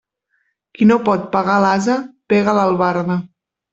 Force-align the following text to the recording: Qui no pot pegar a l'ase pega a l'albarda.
Qui 0.77 0.87
no 0.93 0.97
pot 1.09 1.27
pegar 1.37 1.57
a 1.57 1.63
l'ase 1.67 1.99
pega 2.35 2.51
a 2.55 2.59
l'albarda. 2.61 3.19